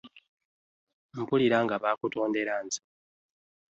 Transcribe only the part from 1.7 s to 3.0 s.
bakutondera nze.